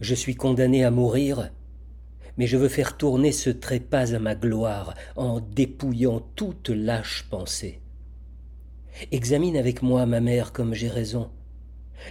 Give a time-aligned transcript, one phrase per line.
[0.00, 1.50] Je suis condamné à mourir,
[2.38, 7.80] mais je veux faire tourner ce trépas à ma gloire en dépouillant toute lâche pensée.
[9.12, 11.28] Examine avec moi, ma mère, comme j'ai raison.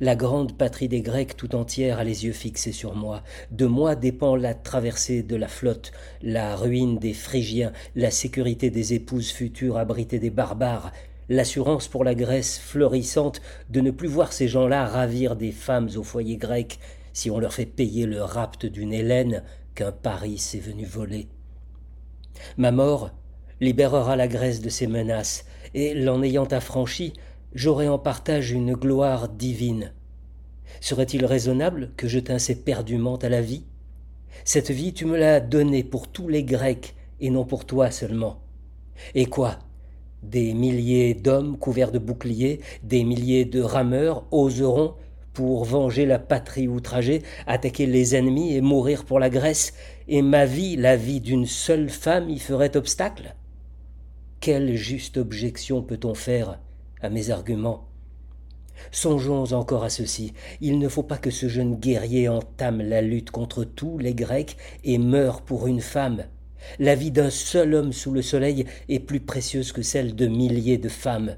[0.00, 3.22] La grande patrie des Grecs tout entière a les yeux fixés sur moi.
[3.52, 5.92] De moi dépend la traversée de la flotte,
[6.22, 10.90] la ruine des Phrygiens, la sécurité des épouses futures abritées des barbares,
[11.28, 13.40] l'assurance pour la Grèce fleurissante
[13.70, 16.80] de ne plus voir ces gens-là ravir des femmes au foyer grec
[17.16, 19.42] si on leur fait payer le rapt d'une Hélène
[19.74, 21.28] qu'un Paris s'est venu voler.
[22.58, 23.10] Ma mort
[23.58, 27.14] libérera la Grèce de ses menaces, et l'en ayant affranchie,
[27.54, 29.94] j'aurai en partage une gloire divine.
[30.82, 33.64] Serait-il raisonnable que je tinsse éperdument à la vie?
[34.44, 38.42] Cette vie, tu me l'as donnée pour tous les Grecs, et non pour toi seulement.
[39.14, 39.58] Et quoi?
[40.22, 44.96] Des milliers d'hommes couverts de boucliers, des milliers de rameurs oseront,
[45.36, 49.74] pour venger la patrie outragée, attaquer les ennemis et mourir pour la Grèce,
[50.08, 53.34] et ma vie, la vie d'une seule femme, y ferait obstacle?
[54.40, 56.58] Quelle juste objection peut-on faire
[57.02, 57.86] à mes arguments?
[58.90, 60.32] Songeons encore à ceci.
[60.62, 64.56] Il ne faut pas que ce jeune guerrier entame la lutte contre tous les Grecs
[64.84, 66.24] et meure pour une femme.
[66.78, 70.78] La vie d'un seul homme sous le soleil est plus précieuse que celle de milliers
[70.78, 71.36] de femmes.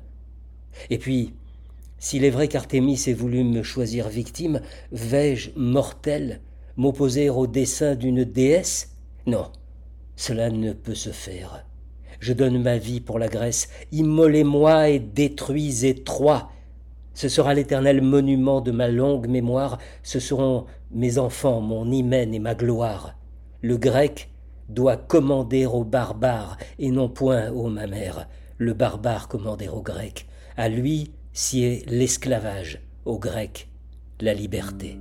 [0.89, 1.35] Et puis,
[1.99, 4.61] s'il est vrai qu'Artémis ait voulu me choisir victime,
[4.93, 6.41] vais-je, mortel,
[6.77, 8.95] m'opposer au dessein d'une déesse?
[9.27, 9.47] Non,
[10.17, 11.65] cela ne peut se faire.
[12.21, 13.69] Je donne ma vie pour la Grèce.
[13.93, 16.51] Immolez-moi et détruisez Troie.
[17.15, 19.79] Ce sera l'éternel monument de ma longue mémoire.
[20.03, 23.17] Ce seront mes enfants, mon hymen et ma gloire.
[23.61, 24.31] Le grec
[24.69, 28.29] doit commander aux barbares et non point aux ma mère.
[28.57, 30.27] Le barbare commander aux grecs.
[30.57, 33.69] À lui sied l'esclavage, aux grecs
[34.21, 34.99] la liberté.